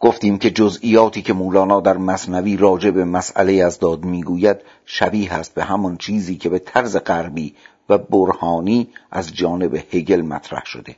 گفتیم 0.00 0.38
که 0.38 0.50
جزئیاتی 0.50 1.22
که 1.22 1.32
مولانا 1.32 1.80
در 1.80 1.96
مصنوی 1.96 2.56
راجع 2.56 2.90
به 2.90 3.04
مسئله 3.04 3.52
از 3.52 3.78
داد 3.78 4.04
می‌گوید 4.04 4.56
شبیه 4.84 5.34
است 5.34 5.54
به 5.54 5.64
همان 5.64 5.96
چیزی 5.96 6.36
که 6.36 6.48
به 6.48 6.58
طرز 6.58 6.96
غربی 6.96 7.54
و 7.88 7.98
برهانی 7.98 8.88
از 9.10 9.34
جانب 9.34 9.74
هگل 9.74 10.22
مطرح 10.22 10.64
شده. 10.64 10.96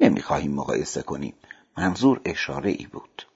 نمی‌خواهیم 0.00 0.54
مقایسه 0.54 1.02
کنیم. 1.02 1.34
منظور 1.78 2.20
اشاره 2.24 2.70
ای 2.70 2.86
بود. 2.92 3.26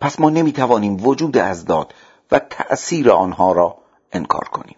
پس 0.00 0.20
ما 0.20 0.30
نمی‌توانیم 0.30 1.06
وجود 1.06 1.36
ازداد 1.38 1.94
و 2.30 2.38
تأثیر 2.38 3.10
آنها 3.10 3.52
را 3.52 3.78
انکار 4.12 4.44
کنیم. 4.44 4.76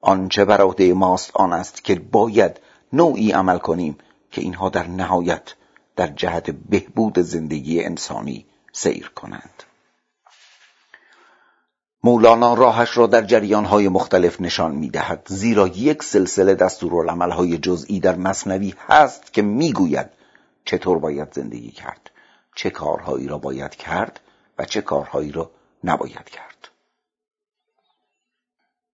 آنچه 0.00 0.44
بر 0.44 0.60
عهده 0.60 0.94
ماست 0.94 1.30
آن 1.34 1.52
است 1.52 1.84
که 1.84 1.94
باید 1.94 2.60
نوعی 2.92 3.32
عمل 3.32 3.58
کنیم 3.58 3.98
که 4.30 4.40
اینها 4.40 4.68
در 4.68 4.86
نهایت 4.86 5.54
در 5.96 6.06
جهت 6.06 6.50
بهبود 6.50 7.18
زندگی 7.18 7.84
انسانی 7.84 8.46
سیر 8.72 9.12
کنند. 9.14 9.62
مولانا 12.04 12.54
راهش 12.54 12.96
را 12.96 13.06
در 13.06 13.22
جریانهای 13.22 13.88
مختلف 13.88 14.40
نشان 14.40 14.74
می‌دهد 14.74 15.26
زیرا 15.28 15.66
یک 15.66 16.02
سلسله 16.02 16.54
دستورالعملهای 16.54 17.58
جزئی 17.58 18.00
در 18.00 18.16
مصنوی 18.16 18.74
هست 18.88 19.32
که 19.32 19.42
می‌گوید 19.42 20.06
چطور 20.64 20.98
باید 20.98 21.32
زندگی 21.32 21.70
کرد. 21.70 22.10
چه 22.56 22.70
کارهایی 22.70 23.28
را 23.28 23.38
باید 23.38 23.74
کرد 23.74 24.20
و 24.58 24.64
چه 24.64 24.80
کارهایی 24.80 25.32
را 25.32 25.50
نباید 25.84 26.28
کرد. 26.28 26.68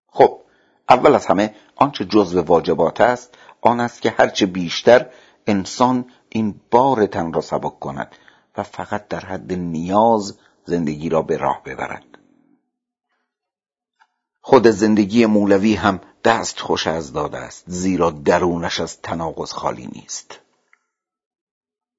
خب 0.06 0.40
اول 0.88 1.14
از 1.14 1.26
همه 1.26 1.54
آنچه 1.76 2.04
جزو 2.04 2.42
واجبات 2.42 3.00
است 3.00 3.34
آن 3.60 3.80
است 3.80 4.02
که 4.02 4.10
هرچه 4.10 4.46
بیشتر 4.46 5.10
انسان 5.46 6.10
این 6.28 6.60
بار 6.70 7.06
تن 7.06 7.32
را 7.32 7.40
سبک 7.40 7.78
کند 7.78 8.16
و 8.56 8.62
فقط 8.62 9.08
در 9.08 9.20
حد 9.20 9.52
نیاز 9.52 10.38
زندگی 10.64 11.08
را 11.08 11.22
به 11.22 11.36
راه 11.36 11.62
ببرد. 11.64 12.04
خود 14.40 14.66
زندگی 14.66 15.26
مولوی 15.26 15.74
هم 15.74 16.00
دست 16.24 16.60
خوش 16.60 16.86
از 16.86 17.12
داده 17.12 17.38
است 17.38 17.64
زیرا 17.66 18.10
درونش 18.10 18.80
از 18.80 19.00
تناقض 19.00 19.52
خالی 19.52 19.86
نیست. 19.86 20.40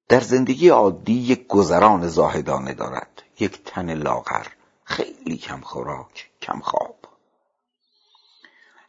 در 0.08 0.20
زندگی 0.20 0.68
عادی 0.68 1.12
یک 1.12 1.46
گذران 1.46 2.08
زاهدانه 2.08 2.74
دارد. 2.74 3.22
یک 3.40 3.64
تن 3.64 3.94
لاغر 3.94 4.46
خیلی 4.84 5.36
کم 5.36 5.60
خوراک 5.60 6.30
کم 6.42 6.60
خواب. 6.60 6.94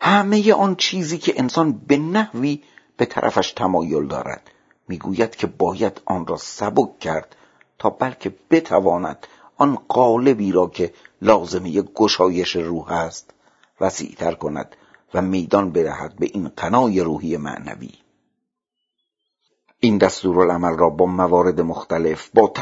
همه 0.02 0.54
آن 0.54 0.76
چیزی 0.76 1.18
که 1.18 1.34
انسان 1.36 1.72
به 1.72 1.98
نحوی 1.98 2.64
به 2.98 3.06
طرفش 3.06 3.52
تمایل 3.52 4.08
دارد 4.08 4.52
می‌گوید 4.88 5.36
که 5.36 5.48
باید 5.48 6.02
آن 6.06 6.28
را 6.28 6.38
سبک 6.38 7.00
کرد 7.00 7.36
تا 7.80 7.90
بلکه 7.90 8.36
بتواند 8.52 9.28
آن 9.58 9.76
قالبی 9.88 10.52
را 10.52 10.68
که 10.68 10.94
لازمه 11.22 11.82
گشایش 11.82 12.56
روح 12.56 12.92
است 12.92 13.34
وسیعتر 13.82 14.34
کند 14.34 14.76
و 15.14 15.22
میدان 15.22 15.72
بدهد 15.72 16.16
به 16.16 16.26
این 16.26 16.50
قنای 16.58 17.02
روحی 17.02 17.38
معنوی. 17.38 17.94
این 19.82 19.98
دستورالعمل 19.98 20.78
را 20.78 20.90
با 20.90 21.06
موارد 21.06 21.62
مختلف 21.62 22.30
با 22.34 22.54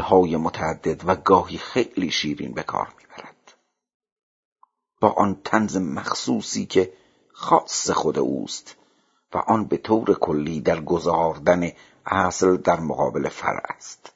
های 0.00 0.36
متعدد 0.36 1.02
و 1.08 1.16
گاهی 1.16 1.58
خیلی 1.58 2.10
شیرین 2.10 2.52
به 2.52 2.62
کار 2.62 2.88
می‌برد. 2.98 3.54
با 5.00 5.08
آن 5.08 5.40
تنز 5.44 5.76
مخصوصی 5.76 6.66
که 6.66 6.92
خاص 7.32 7.90
خود 7.90 8.18
اوست 8.18 8.76
و 9.34 9.38
آن 9.38 9.64
به 9.64 9.76
طور 9.76 10.14
کلی 10.14 10.60
در 10.60 10.80
گذاردن 10.80 11.70
اصل 12.06 12.56
در 12.56 12.80
مقابل 12.80 13.28
فرع 13.28 13.62
است. 13.76 14.12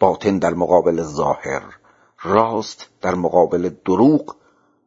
باطن 0.00 0.38
در 0.38 0.54
مقابل 0.54 1.02
ظاهر 1.02 1.76
راست 2.22 2.88
در 3.00 3.14
مقابل 3.14 3.70
دروغ 3.84 4.36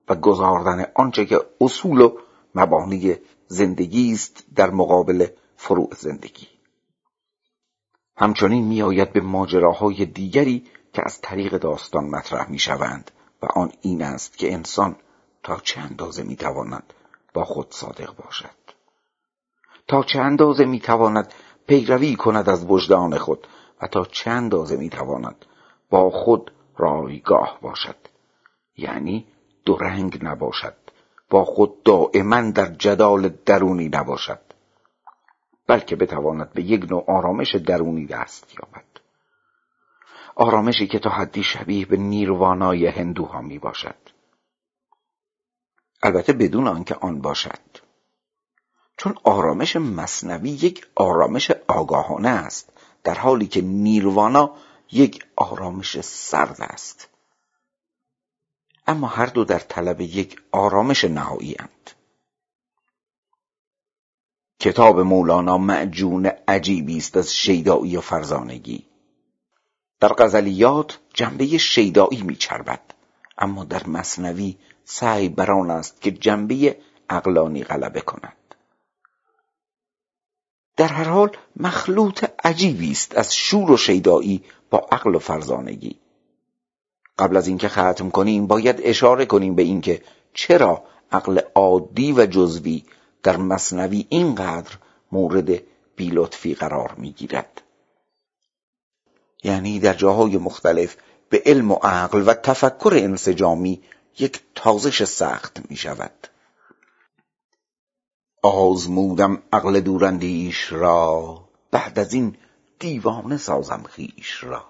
و 0.10 0.16
گذاردن 0.16 0.86
آنچه 0.96 1.26
که 1.26 1.40
اصول 1.62 2.02
و 2.02 2.18
مبانی 2.56 3.16
زندگی 3.48 4.12
است 4.14 4.44
در 4.56 4.70
مقابل 4.70 5.28
فروع 5.58 5.90
زندگی. 5.98 6.59
همچنین 8.22 8.66
میآید 8.66 9.14
به 9.14 9.22
ماجراهای 9.22 10.06
دیگری 10.06 10.64
که 10.94 11.02
از 11.06 11.22
طریق 11.22 11.58
داستان 11.58 12.10
مطرح 12.10 12.52
می‌شوند 12.52 13.12
و 13.42 13.46
آن 13.46 13.72
این 13.82 14.04
است 14.04 14.38
که 14.38 14.54
انسان 14.54 14.96
تا 15.44 15.58
چه 15.58 15.82
اندازه 15.82 16.24
می‌تواند 16.24 16.94
با 17.34 17.46
خود 17.46 17.68
صادق 17.70 18.16
باشد. 18.16 18.60
تا 19.88 20.04
چه 20.04 20.20
اندازه 20.20 20.66
می‌تواند 20.66 21.34
پیروی 21.68 22.16
کند 22.16 22.50
از 22.50 22.66
وجدان 22.66 23.18
خود 23.18 23.48
و 23.82 23.88
تا 23.88 24.06
چه 24.06 24.32
اندازه 24.32 24.78
می‌تواند 24.78 25.46
با 25.90 26.10
خود 26.10 26.52
رایگاه 26.78 27.58
باشد. 27.62 27.96
یعنی 28.78 29.28
دو 29.66 29.78
رنگ 29.78 30.20
نباشد 30.22 30.76
با 31.30 31.46
خود 31.46 31.84
دائما 31.84 32.52
در 32.52 32.66
جدال 32.66 33.30
درونی 33.46 33.90
نباشد. 33.90 34.49
بلکه 35.70 35.96
بتواند 35.96 36.54
به 36.54 36.64
یک 36.64 36.92
نوع 36.92 37.04
آرامش 37.08 37.56
درونی 37.56 38.06
دست 38.06 38.54
یابد. 38.60 38.86
آرامشی 40.36 40.88
که 40.88 41.00
تا 41.00 41.10
حدی 41.10 41.44
شبیه 41.44 41.86
به 41.86 41.98
نیروانای 41.98 42.88
هندوها 42.88 43.42
می 43.42 43.60
باشد. 43.60 43.96
البته 46.04 46.34
بدون 46.34 46.68
آنکه 46.68 46.96
آن 46.96 47.22
باشد. 47.22 47.60
چون 48.98 49.16
آرامش 49.24 49.76
مصنوی 49.76 50.50
یک 50.50 50.88
آرامش 50.96 51.52
آگاهانه 51.68 52.30
است 52.30 52.74
در 53.04 53.16
حالی 53.16 53.48
که 53.48 53.62
نیروانا 53.62 54.56
یک 54.92 55.26
آرامش 55.36 56.02
سرد 56.02 56.58
است. 56.60 57.10
اما 58.88 59.08
هر 59.08 59.26
دو 59.26 59.44
در 59.44 59.60
طلب 59.60 60.02
یک 60.02 60.42
آرامش 60.52 61.04
نهایی 61.04 61.56
اند. 61.60 61.99
کتاب 64.60 65.00
مولانا 65.00 65.58
معجون 65.58 66.32
عجیبی 66.48 66.98
است 66.98 67.18
از 67.18 67.36
شیدایی 67.36 67.98
و 67.98 68.02
فرزانگی. 68.02 68.86
در 70.00 70.14
غزلیات 70.14 71.00
جنبه 71.14 71.58
شیدایی 71.58 72.22
میچربد 72.22 72.82
اما 73.38 73.64
در 73.64 73.88
مصنوی 73.88 74.58
سعی 74.86 75.30
بر 75.30 75.52
آن 75.52 75.72
است 75.72 76.02
که 76.02 76.12
جنبه 76.12 76.78
عقلانی 77.10 77.64
غلبه 77.64 78.02
کند. 78.02 78.56
در 80.78 80.88
هر 80.88 81.04
حال 81.04 81.38
مخلوط 81.56 82.26
عجیبی 82.44 82.92
است 82.92 83.18
از 83.18 83.36
شور 83.36 83.72
و 83.72 83.78
شیدایی 83.78 84.44
با 84.70 84.88
عقل 84.92 85.16
و 85.16 85.20
فرزانگی. 85.20 86.00
قبل 87.20 87.38
از 87.38 87.48
اینکه 87.48 87.70
ختم 87.70 88.10
کنیم 88.10 88.48
باید 88.48 88.82
اشاره 88.84 89.26
کنیم 89.26 89.56
به 89.56 89.64
اینکه 89.64 90.02
چرا 90.34 90.84
عقل 91.12 91.40
عادی 91.56 92.12
و 92.12 92.26
جزوی 92.26 92.84
در 93.24 93.38
مصنوی 93.38 94.06
اینقدر 94.10 94.78
مورد 95.12 95.62
بیلطفی 95.96 96.56
قرار 96.56 96.94
می‌گیرد. 96.98 97.62
یعنی 99.44 99.80
در 99.80 99.94
جاهای 99.94 100.38
مختلف 100.38 100.98
به 101.30 101.42
علم 101.46 101.72
و 101.72 101.76
عقل 101.76 102.24
و 102.28 102.34
تفکر 102.34 102.92
انسجامی 102.94 103.84
یک 104.20 104.42
تازش 104.56 105.04
سخت 105.04 105.70
می 105.70 105.76
شود 105.76 106.28
آزمودم 108.44 109.44
عقل 109.54 109.80
دوراندیش 109.80 110.72
را 110.72 111.50
بعد 111.72 112.00
از 112.00 112.14
این 112.14 112.38
دیوانه 112.80 113.38
سازم 113.38 113.84
خیش 113.90 114.44
را. 114.44 114.66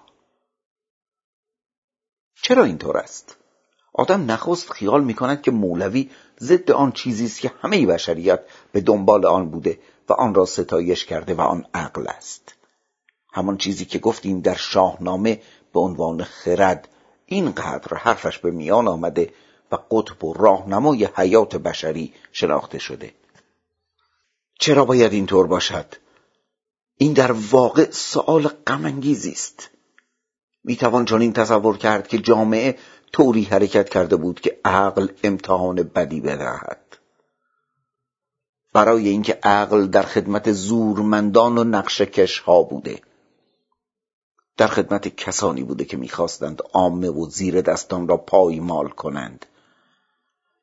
چرا 2.42 2.64
اینطور 2.64 2.96
است؟ 2.96 3.36
آدم 3.92 4.30
نخست 4.30 4.70
خیال 4.72 5.04
می 5.04 5.14
کند 5.14 5.42
که 5.42 5.50
مولوی 5.50 6.10
ضد 6.40 6.70
آن 6.70 6.92
چیزی 6.92 7.24
است 7.24 7.40
که 7.40 7.52
همه 7.60 7.86
بشریت 7.86 8.40
به 8.72 8.80
دنبال 8.80 9.26
آن 9.26 9.50
بوده 9.50 9.78
و 10.08 10.12
آن 10.12 10.34
را 10.34 10.44
ستایش 10.44 11.04
کرده 11.04 11.34
و 11.34 11.40
آن 11.40 11.66
عقل 11.74 12.08
است. 12.08 12.54
همان 13.32 13.56
چیزی 13.56 13.84
که 13.84 13.98
گفتیم 13.98 14.40
در 14.40 14.54
شاهنامه 14.54 15.40
به 15.72 15.80
عنوان 15.80 16.24
خرد 16.24 16.88
اینقدر 17.26 17.96
حرفش 17.96 18.38
به 18.38 18.50
میان 18.50 18.88
آمده 18.88 19.32
و 19.72 19.76
قطب 19.90 20.24
و 20.24 20.34
راهنمای 20.34 21.08
حیات 21.14 21.56
بشری 21.56 22.14
شناخته 22.32 22.78
شده. 22.78 23.14
چرا 24.60 24.84
باید 24.84 25.12
اینطور 25.12 25.46
باشد؟ 25.46 25.94
این 26.96 27.12
در 27.12 27.32
واقع 27.32 27.90
سؤال 27.90 28.48
غم 28.48 29.00
است. 29.32 29.70
می‌توان 30.64 31.04
چنین 31.04 31.32
تصور 31.32 31.76
کرد 31.76 32.08
که 32.08 32.18
جامعه 32.18 32.78
طوری 33.12 33.42
حرکت 33.42 33.88
کرده 33.88 34.16
بود 34.16 34.40
که 34.40 34.60
عقل 34.64 35.08
امتحان 35.24 35.76
بدی 35.76 36.20
بدهد. 36.20 36.80
برای 38.72 39.08
اینکه 39.08 39.38
عقل 39.42 39.86
در 39.86 40.02
خدمت 40.02 40.52
زورمندان 40.52 41.58
و 41.58 41.64
نقشکش 41.64 42.38
ها 42.38 42.62
بوده. 42.62 43.00
در 44.56 44.66
خدمت 44.66 45.16
کسانی 45.16 45.62
بوده 45.62 45.84
که 45.84 45.96
می‌خواستند 45.96 46.62
عامه 46.72 47.08
و 47.08 47.26
زیر 47.30 47.60
دستان 47.60 48.08
را 48.08 48.16
پایمال 48.16 48.88
کنند. 48.88 49.46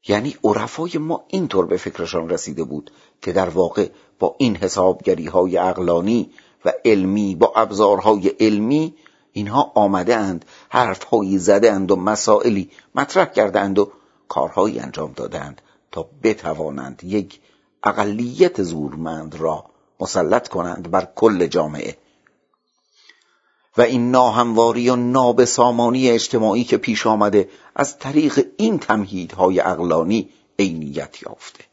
یعنی 0.08 0.36
عرفای 0.44 0.98
ما 0.98 1.26
اینطور 1.28 1.66
به 1.66 1.78
فکرشان 1.78 2.30
رسیده 2.30 2.64
بود 2.64 2.92
که 3.22 3.32
در 3.32 3.50
واقع 3.50 3.90
با 4.20 4.36
این 4.40 4.56
حسابگری 4.56 5.26
های 5.26 5.58
عقلانی 5.58 6.32
و 6.66 6.74
علمی 6.86 7.36
با 7.36 7.54
ابزارهای 7.56 8.28
علمی 8.28 8.96
اینها 9.38 9.72
آمده 9.76 10.16
اند 10.16 10.46
حرفهایی 10.70 11.38
زده 11.38 11.72
اند 11.72 11.92
و 11.92 11.96
مسائلی 11.96 12.72
مطرح 12.96 13.26
کرده 13.26 13.60
اند 13.60 13.80
و 13.80 13.92
کارهایی 14.28 14.80
انجام 14.80 15.14
دادند 15.14 15.62
تا 15.92 16.10
بتوانند 16.24 17.04
یک 17.04 17.40
اقلیت 17.84 18.64
زورمند 18.64 19.36
را 19.36 19.66
مسلط 20.00 20.48
کنند 20.48 20.92
بر 20.92 21.08
کل 21.16 21.48
جامعه. 21.48 21.98
و 23.78 23.82
این 23.82 24.12
ناهمواری 24.12 24.90
و 24.90 24.96
نابسامانی 24.96 26.10
اجتماعی 26.10 26.64
که 26.64 26.78
پیش 26.78 27.08
آمده 27.08 27.50
از 27.76 28.00
طریق 28.00 28.48
این 28.58 28.80
تمهیدهای 28.80 29.60
اقلانی 29.60 30.30
عینیت 30.60 31.22
یافته. 31.24 31.64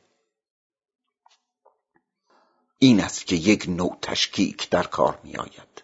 این 2.78 3.00
است 3.00 3.26
که 3.26 3.36
یک 3.36 3.68
نوع 3.68 3.96
تشکیک 4.02 4.70
در 4.70 4.82
کار 4.82 5.18
می 5.24 5.36
آید 5.36 5.83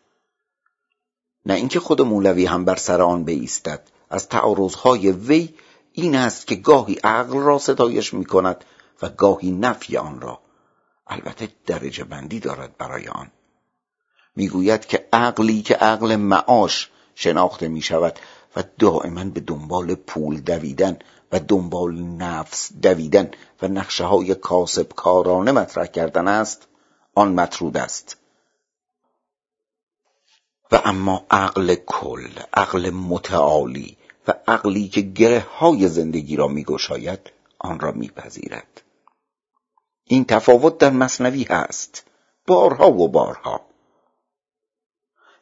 نه 1.47 1.55
اینکه 1.55 1.81
خود 1.81 2.03
مولوی 2.03 2.47
هم 2.47 2.65
بر 2.65 2.77
سر 2.77 3.03
آن 3.03 3.25
بایستد. 3.25 3.89
از 4.11 4.29
تعارضهای 4.29 5.13
وی 5.13 5.55
این 5.93 6.17
است 6.17 6.47
که 6.47 6.55
گاهی 6.55 6.95
عقل 7.05 7.39
را 7.39 7.59
ستایش 7.59 8.15
می 8.15 8.25
کند 8.25 8.65
و 9.03 9.09
گاهی 9.09 9.51
نفی 9.51 9.97
آن 9.97 10.21
را. 10.21 10.41
البته 11.07 11.49
درجه 11.67 12.05
بندی 12.05 12.41
دارد 12.41 12.77
برای 12.77 13.09
آن. 13.09 13.31
می‌گوید 14.37 14.87
که 14.87 15.09
عقلی 15.13 15.63
که 15.63 15.75
عقل 15.75 16.17
معاش 16.17 16.91
شناخته 17.15 17.69
می 17.69 17.83
شود 17.83 18.19
و 18.57 18.65
دائما 18.79 19.25
به 19.25 19.41
دنبال 19.41 19.95
پول 19.95 20.41
دویدن 20.41 20.99
و 21.33 21.41
دنبال 21.41 21.95
نفس 21.99 22.73
دویدن 22.83 23.31
و 23.63 23.69
نقشه 23.69 24.05
های 24.05 24.35
کاسب 24.35 24.93
کارانه 24.97 25.53
مطرح 25.53 25.87
کردن 25.87 26.29
است 26.29 26.69
آن 27.15 27.33
مطرود 27.33 27.77
است. 27.77 28.20
و 30.73 30.81
اما 30.85 31.27
عقل 31.31 31.75
کل 31.75 32.31
عقل 32.55 32.91
متعالی 32.91 33.97
و 34.29 34.35
عقلی 34.49 34.89
که 34.89 35.01
گره 35.01 35.47
های 35.59 35.89
زندگی 35.89 36.37
را 36.37 36.49
میگشاید 36.49 37.21
آن 37.59 37.81
را 37.81 37.93
میپذیرد. 37.93 38.83
این 40.05 40.25
تفاوت 40.25 40.79
در 40.79 40.91
مصنوی 40.91 41.43
هست 41.43 42.05
بارها 42.47 42.93
و 42.93 43.09
بارها. 43.09 43.61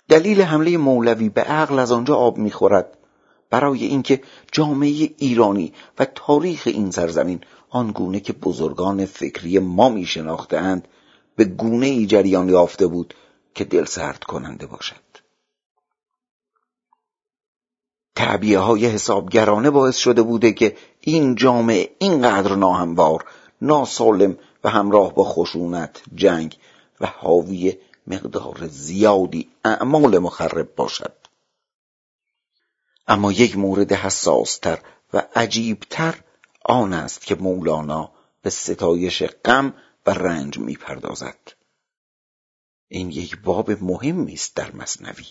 دلیل 0.08 0.42
حمله 0.42 0.76
مولوی 0.76 1.28
به 1.28 1.40
عقل 1.40 1.78
از 1.78 1.92
آنجا 1.92 2.16
آب 2.16 2.38
می‌خورد. 2.38 2.98
برای 3.50 3.84
اینکه 3.84 4.22
جامعه 4.52 5.10
ایرانی 5.18 5.72
و 5.98 6.04
تاریخ 6.04 6.62
این 6.66 6.90
سرزمین 6.90 7.40
آنگونه 7.70 8.20
که 8.20 8.32
بزرگان 8.32 9.04
فکری 9.04 9.58
ما 9.58 9.88
می 9.88 10.06
شناختند 10.06 10.88
به 11.36 11.44
گونه 11.44 11.86
ای 11.86 12.06
جریان 12.06 12.48
یافته 12.48 12.86
بود 12.86 13.14
که 13.54 13.64
دل 13.64 13.84
سرد 13.84 14.24
کننده 14.24 14.66
باشد. 14.66 15.07
تعبیه 18.18 18.58
های 18.58 18.86
حسابگرانه 18.86 19.70
باعث 19.70 19.96
شده 19.96 20.22
بوده 20.22 20.52
که 20.52 20.76
این 21.00 21.34
جامعه 21.34 21.90
اینقدر 21.98 22.54
ناهموار 22.54 23.24
ناسالم 23.62 24.38
و 24.64 24.70
همراه 24.70 25.14
با 25.14 25.24
خشونت 25.24 26.02
جنگ 26.14 26.56
و 27.00 27.06
حاوی 27.06 27.76
مقدار 28.06 28.66
زیادی 28.66 29.48
اعمال 29.64 30.18
مخرب 30.18 30.74
باشد. 30.74 31.12
اما 33.08 33.32
یک 33.32 33.56
مورد 33.56 33.92
حساستر 33.92 34.78
و 35.12 35.22
عجیبتر 35.34 36.14
آن 36.64 36.92
است 36.92 37.26
که 37.26 37.34
مولانا 37.34 38.10
به 38.42 38.50
ستایش 38.50 39.22
غم 39.22 39.74
و 40.06 40.10
رنج 40.10 40.58
می‌پردازد. 40.58 41.52
این 42.88 43.10
یک 43.10 43.42
باب 43.42 43.70
مهمی 43.70 44.32
است 44.32 44.56
در 44.56 44.72
مصنوی. 44.72 45.26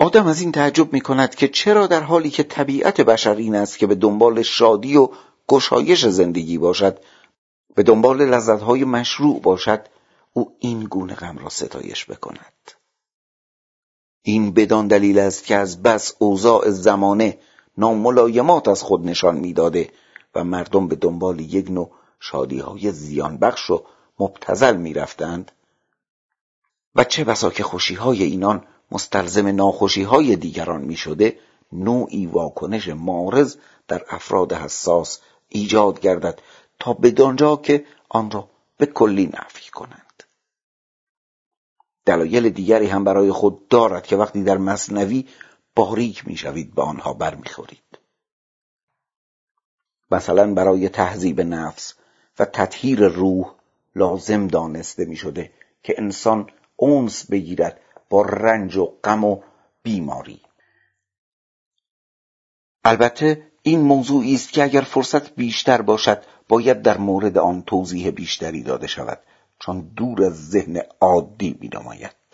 آدم 0.00 0.26
از 0.26 0.40
این 0.40 0.52
تعجب 0.52 0.92
می 0.92 1.00
کند 1.00 1.34
که 1.34 1.48
چرا 1.48 1.86
در 1.86 2.00
حالی 2.00 2.30
که 2.30 2.42
طبیعت 2.42 3.00
بشر 3.00 3.34
این 3.34 3.54
است 3.54 3.78
که 3.78 3.86
به 3.86 3.94
دنبال 3.94 4.42
شادی 4.42 4.96
و 4.96 5.08
گشایش 5.48 6.06
زندگی 6.06 6.58
باشد 6.58 6.98
به 7.74 7.82
دنبال 7.82 8.22
لذتهای 8.22 8.84
مشروع 8.84 9.40
باشد 9.40 9.86
او 10.32 10.56
این 10.58 10.84
گونه 10.84 11.14
غم 11.14 11.38
را 11.38 11.48
ستایش 11.48 12.04
بکند. 12.04 12.70
این 14.22 14.50
بدان 14.52 14.86
دلیل 14.88 15.18
است 15.18 15.44
که 15.44 15.56
از 15.56 15.82
بس 15.82 16.14
اوضاع 16.18 16.70
زمانه 16.70 17.38
ناملایمات 17.78 18.68
از 18.68 18.82
خود 18.82 19.06
نشان 19.06 19.36
می‌داده 19.36 19.90
و 20.34 20.44
مردم 20.44 20.88
به 20.88 20.96
دنبال 20.96 21.40
یک 21.40 21.70
نوع 21.70 21.90
شادی 22.20 22.58
های 22.58 22.92
زیان 22.92 23.38
بخش 23.38 23.70
و 23.70 23.84
مبتزل 24.20 24.76
می‌رفتند. 24.76 25.52
و 26.94 27.04
چه 27.04 27.24
بسا 27.24 27.50
که 27.50 27.62
خوشی 27.62 27.94
های 27.94 28.22
اینان 28.22 28.64
مستلزم 28.90 29.46
ناخوشی 29.46 30.02
های 30.02 30.36
دیگران 30.36 30.80
می 30.80 30.96
شده 30.96 31.38
نوعی 31.72 32.26
واکنش 32.26 32.88
مارز 32.88 33.56
در 33.88 34.04
افراد 34.08 34.52
حساس 34.52 35.20
ایجاد 35.48 36.00
گردد 36.00 36.40
تا 36.80 36.92
بدانجا 36.92 37.56
که 37.56 37.84
آن 38.08 38.30
را 38.30 38.48
به 38.78 38.86
کلی 38.86 39.26
نفی 39.26 39.70
کنند. 39.70 40.22
دلایل 42.06 42.48
دیگری 42.48 42.86
هم 42.86 43.04
برای 43.04 43.32
خود 43.32 43.68
دارد 43.68 44.06
که 44.06 44.16
وقتی 44.16 44.42
در 44.42 44.58
مصنوی 44.58 45.26
باریک 45.74 46.26
می‌شوید 46.26 46.74
به 46.74 46.82
آنها 46.82 47.12
برمیخورید. 47.12 47.98
مثلا 50.10 50.54
برای 50.54 50.88
تهذیب 50.88 51.40
نفس 51.40 51.94
و 52.38 52.44
تطهیر 52.44 53.08
روح 53.08 53.54
لازم 53.94 54.46
دانسته 54.46 55.04
می 55.04 55.16
شده 55.16 55.52
که 55.82 55.94
انسان 55.98 56.50
اونس 56.76 57.30
بگیرد 57.30 57.80
با 58.10 58.22
رنج 58.22 58.76
و 58.76 58.86
غم 59.04 59.24
و 59.24 59.42
بیماری. 59.82 60.40
البته 62.84 63.50
این 63.62 63.80
موضوعی 63.80 64.34
است 64.34 64.52
که 64.52 64.62
اگر 64.62 64.80
فرصت 64.80 65.34
بیشتر 65.34 65.82
باشد 65.82 66.24
باید 66.48 66.82
در 66.82 66.98
مورد 66.98 67.38
آن 67.38 67.62
توضیح 67.62 68.10
بیشتری 68.10 68.62
داده 68.62 68.86
شود 68.86 69.20
چون 69.58 69.80
دور 69.96 70.24
از 70.24 70.50
ذهن 70.50 70.82
عادی 71.00 71.58
می 71.60 71.70
نماید 71.74 72.27